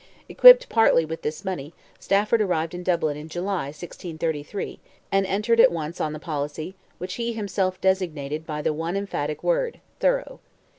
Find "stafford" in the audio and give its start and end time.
1.99-2.41